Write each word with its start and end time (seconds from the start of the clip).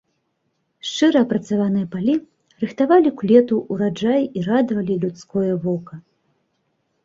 Шчыра 0.91 1.21
апрацаваныя 1.25 1.89
палі 1.97 2.15
рыхтавалі 2.65 3.09
к 3.21 3.31
лету 3.35 3.55
ўраджай 3.77 4.21
і 4.37 4.47
радавалі 4.51 5.01
людское 5.07 5.49
вока. 5.67 6.05